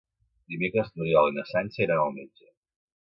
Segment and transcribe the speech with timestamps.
[0.53, 2.51] Dimecres n'Oriol i na Sança iran al metge.